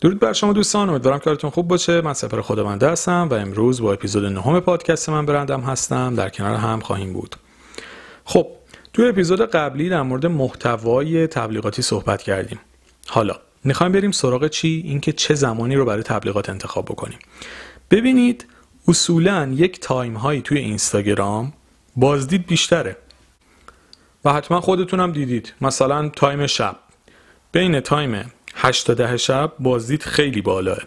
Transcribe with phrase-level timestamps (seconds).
[0.00, 2.00] درود بر شما دوستان امیدوارم کارتون خوب باشه.
[2.00, 6.14] من سفر خداونده هستم و امروز با اپیزود نهم پادکست من برندم هستم.
[6.14, 7.36] در کنار هم خواهیم بود.
[8.24, 8.46] خب
[8.92, 12.58] توی اپیزود قبلی در مورد محتوای تبلیغاتی صحبت کردیم.
[13.08, 17.18] حالا می‌خوایم بریم سراغ چی؟ اینکه چه زمانی رو برای تبلیغات انتخاب بکنیم.
[17.90, 18.46] ببینید
[18.88, 21.52] اصولا یک time هایی توی اینستاگرام
[21.96, 22.96] بازدید بیشتره.
[24.24, 25.52] و حتما خودتونم دیدید.
[25.60, 26.76] مثلا time شب.
[27.52, 30.78] بین time 8 تا 10 شب بازدید خیلی بالاه.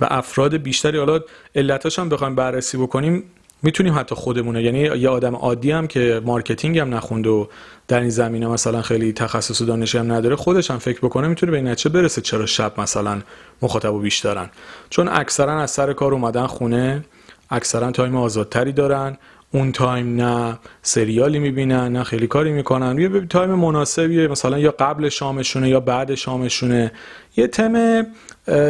[0.00, 1.20] و افراد بیشتری حالا
[1.54, 3.24] علتاش هم بخوایم بررسی بکنیم
[3.62, 4.62] می‌تونیم حتی خودمونه.
[4.62, 7.46] یعنی یه آدم عادی هم که marketing هم نخونده و
[7.88, 11.52] در این زمینه مثلا خیلی تخصص و دانشی هم نداره خودش هم فکر بکنه می‌تونه
[11.52, 13.22] به این نتیجه برسه چرا شب مثلا
[13.62, 14.50] مخاطب بیشترن.
[14.90, 17.04] چون اکثرا از سر کار اومدن خونه
[17.50, 19.18] اکثرا time آزادتری دارن.
[19.54, 22.98] اون time نه سریالی می‌بینن نه خیلی کاری می‌کنن.
[22.98, 26.92] یه time مناسبیه مثلا یا قبل شامشونه یا بعد شامشونه.
[27.36, 28.06] یه تم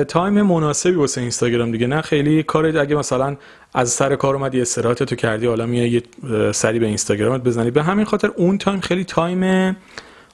[0.09, 1.87] time مناسبی واسه اینستاگرام دیگه.
[1.87, 3.37] نه خیلی کار اگه مثلا
[3.75, 6.03] از سر کار اومدی استراحت تو کردی حالا میای یه
[6.53, 7.71] سری به اینستاگرامت بزنی.
[7.71, 9.77] به همین خاطر اون time خیلی time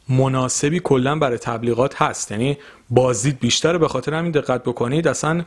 [0.08, 2.30] مناسبی کلا برای تبلیغات هست.
[2.30, 2.58] یعنی
[2.90, 5.08] بازدید بیشتره به خاطر همین دقت بکنید.
[5.08, 5.44] اصلا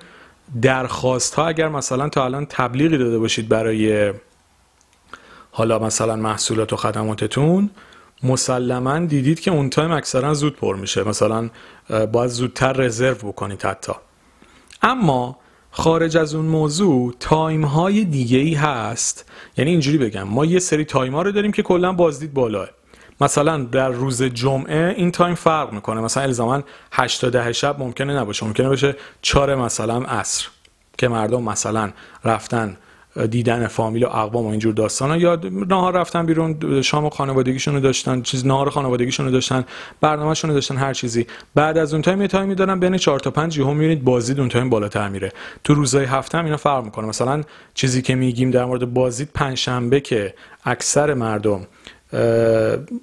[0.61, 4.13] درخواست ها اگر مثلا تا الان تبلیغی داده باشید برای
[5.52, 7.69] حالا مثلا محصولات و خدماتتون
[8.23, 11.03] مسلما دیدید که اون time اکثرا زود پر میشه.
[11.03, 11.49] مثلا
[12.11, 13.93] باید زودتر رزرو بکنید حتی.
[14.81, 15.38] اما
[15.71, 19.31] خارج از اون موضوع time های دیگه ای هست.
[19.58, 22.69] یعنی اینجوری بگم ما یه سری time ها رو داریم که کلا بازدید بالاه.
[23.21, 26.02] مثلا در روز جمعه این time فرق می‌کنه.
[26.02, 28.45] مثلا الزاما 8 تا 10 شب ممکنه نباشه.
[28.45, 30.47] ممکنه بشه 4 مثلا عصر.
[30.97, 31.91] که مردم مثلا
[32.25, 32.77] رفتن
[33.30, 35.17] دیدن فامیل و اقوام و اینجور داستانا.
[35.17, 39.64] یا نهار رفتن بیرون شام خانوادگیشون رو داشتن چیز نهار خانوادگیشون رو داشتن
[40.02, 41.28] برنامه‌شون رو داشتن هر چیزی.
[41.56, 44.50] بعد از اون time time ی دارن بین 4 تا 5 یهو می‌بینید بازدید اون
[44.50, 45.32] time بالاتر میره.
[45.64, 47.08] تو روزهای هفته هم اینا فرق می‌کنه.
[47.08, 50.34] مثلا چیزی که میگیم در مورد بازدید پنج شنبه که
[50.66, 51.67] اکثر مردم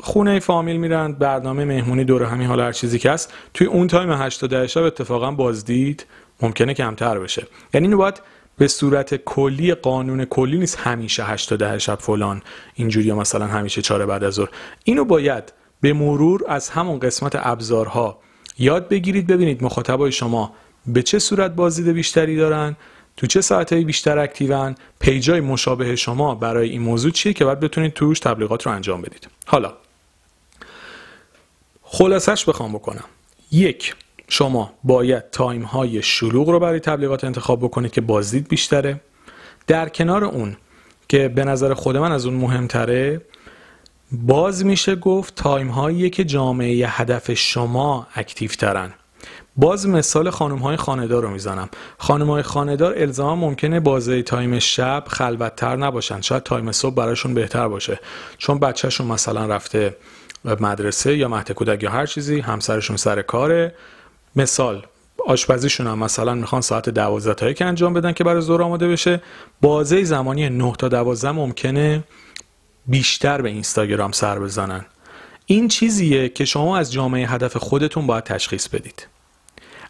[0.01, 4.41] خونه فامیل میرن برنامه مهمونی دورهمی حالا هر چیزی که هست توی اون time 8
[4.41, 6.07] تا 10 شب اتفاقا بازدید
[6.43, 7.47] ممکنه کمتر بشه.
[7.75, 8.21] یعنی اینو باید
[8.59, 12.43] به صورت کلی قانون کلی نیست همیشه 8 تا 10 شب فلان
[12.75, 14.49] اینجوری مثلا همیشه چهار بعد از ظهر.
[14.85, 18.19] اینو باید به مرور از همون قسمت ابزارها
[18.59, 20.53] یاد بگیرید ببینید مخاطبای شما
[20.87, 22.77] به چه صورت بازدید بیشتری دارن
[23.17, 27.93] تو چه ساعتهایی بیشتر اکتیون پیجای مشابه شما برای این موضوع چیه که باید بتونید
[27.93, 29.29] توش تبلیغات رو انجام بدید.
[29.47, 29.73] حالا
[31.83, 33.05] خلاصش بخوام بکنم.
[33.53, 33.95] یک
[34.29, 39.01] شما باید time های شلوغ رو برای تبلیغات انتخاب بکنید که بازدید بیشتره.
[39.67, 40.57] در کنار اون
[41.09, 43.21] که به نظر خود من از اون مهمتره
[44.13, 48.93] باز میشه گفت time هایی که جامعه هدف شما active ترن.
[49.57, 51.69] باز مثال خانم های خانه‌دار رو می‌زنم.
[51.99, 56.21] خانم های خانه‌دار الزاما ممکنه بازه time شب خلوتتر نباشن.
[56.21, 58.01] شاید time صبح براشون بهتر باشه.
[58.39, 59.97] چون بچهشون مثلا رفته
[60.45, 63.75] مدرسه یا مهد کودک یا هر چیزی همسرشون سر کاره.
[64.37, 64.87] مثال
[65.27, 69.23] آشپزیشون هم مثلا می‌خوان ساعت 12 تا که انجام بدن که برای زور آماده بشه.
[69.61, 72.05] بازه زمانی 9 تا 12 ممکنه
[72.87, 74.87] بیشتر به اینستاگرام سر بزنن.
[75.47, 79.07] این چیزیه که شما از جامعه هدف خودتون باید تشخیص بدید.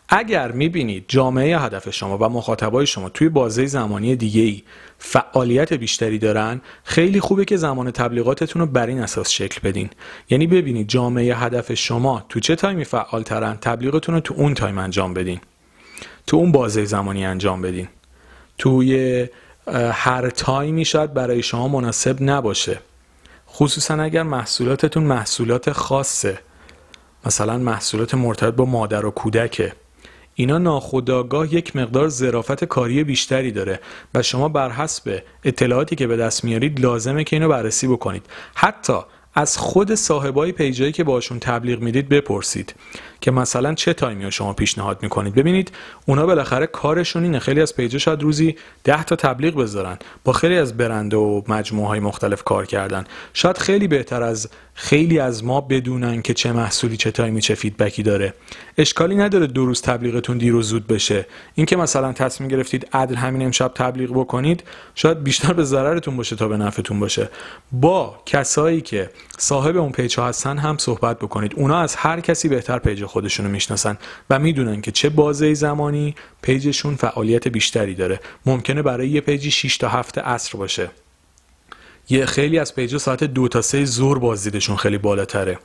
[0.08, 4.62] اگر می‌بینید جامعه هدف شما و مخاطبای شما توی بازه زمانی دیگه ای
[4.98, 9.90] فعالیت بیشتری دارن خیلی خوبه که زمان تبلیغاتتون رو بر این اساس شکل بدین.
[10.30, 14.54] یعنی ببینید جامعه هدف شما تو چه time ی فعال ترن تبلیغتون رو تو اون
[14.54, 15.40] time انجام بدین.
[16.26, 17.88] تو اون بازه زمانی انجام بدین.
[18.58, 19.26] توی
[19.92, 22.78] هر time ی شاید برای شما مناسب نباشه.
[23.48, 26.38] خصوصا اگر محصولاتتون محصولات خاصه.
[27.26, 29.72] مثلا محصولات مرتبط با مادر و کودکه.
[30.40, 33.80] اینا ناخودآگاه یک مقدار ظرافت کاری بیشتری داره
[34.14, 38.26] و شما بر حسب اطلاعاتی که به دست میارید لازمه که اینو بررسی بکنید.
[38.54, 38.98] حتی
[39.34, 42.74] از خود صاحبای page ایی که باشون تبلیغ می‌دید بپرسید
[43.20, 45.34] که مثلا چه time ی رو شما پیشنهاد می‌کنید.
[45.34, 45.72] ببینید
[46.06, 47.38] اونا بالاخره کارشون اینه.
[47.38, 49.98] خیلی از page ا شاید روزی 10 تا تبلیغ بذارن.
[50.24, 53.04] با خیلی از برند و مجموعه های مختلف کار کردن.
[53.34, 54.48] شاید خیلی بهتر از
[54.80, 58.34] خیلی از ما بدونن که چه محصولی چه time ی چه feedback ی داره.
[58.78, 61.26] اشکالی نداره دو روز تبلیغتون دیر و زود بشه.
[61.54, 64.62] اینکه مثلا تصمیم گرفتید عدل همین امشب تبلیغ بکنید
[64.94, 67.28] شاید بیشتر به ضررتون باشه تا به نفعتون باشه.
[67.72, 71.52] با کسایی که صاحب اون page ها هستن هم صحبت بکنید.
[71.56, 73.98] اونا از هر کسی بهتر page خودشون رو می‌شناسن
[74.30, 78.20] و می‌دونن که چه بازه زمانی page شون فعالیت بیشتری داره.
[78.46, 80.90] ممکنه برای یه page ی 6 تا 7 عصر باشه.
[82.10, 85.58] یه خیلی از page ا ساعت دو تا سه ظهر بازدیدشون خیلی بالاتره.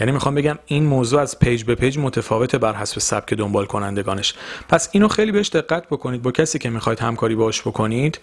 [0.00, 4.34] یعنی می‌خوام بگم این موضوع از page به page متفاوته بر حسب سبک دنبال کنندگانش.
[4.68, 6.22] پس اینو خیلی بهش دقت بکنید.
[6.22, 8.20] با کسی که می‌خواید همکاری باش بکنید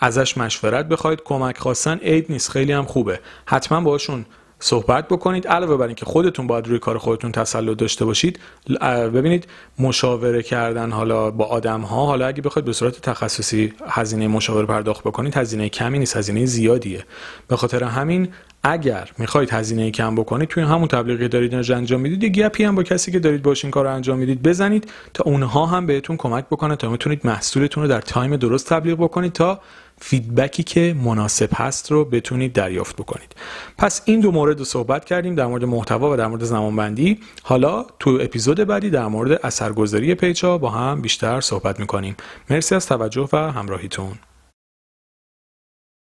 [0.00, 1.22] ازش مشورت بخواید.
[1.24, 2.50] کمک خواستن عیب نیست.
[2.50, 3.20] خیلی هم خوبه.
[3.46, 4.26] حتما باشون
[4.58, 5.48] صحبت بکنید.
[5.48, 8.38] علاوه بر اینکه خودتون باید روی کار خودتون تسلط داشته باشید
[9.14, 9.46] ببینید
[9.78, 15.04] مشاوره کردن حالا با آدم ها حالا اگه بخواید به صورت تخصصی هزینه مشاوره پرداخت
[15.04, 17.04] بکنید هزینه کمی نیست هزینه زیادیه.
[17.48, 18.28] به خاطر همین
[18.62, 22.82] اگر می‌خواید هزینه کم بکنید توی همون تبلیغی دارید انجام می‌دید یه گپی هم با
[22.82, 26.44] کسی که دارید باش این کار رو انجام می‌دید بزنید تا اونها هم بهتون کمک
[26.46, 29.60] بکنه تا می‌تونید محصولتون رو در time درست تبلیغ بکنید تا
[30.06, 33.36] feedback ی که مناسب هست رو بتونید دریافت بکنید.
[33.78, 37.20] پس این دو مورد رو صحبت کردیم در مورد محتوا و در مورد زمانبندی.
[37.42, 42.16] حالا تو اپیزود بعدی در مورد اثرگذاری page ها با هم بیشتر صحبت می‌کنیم.
[42.50, 44.12] مرسی از توجه و همراهیتون.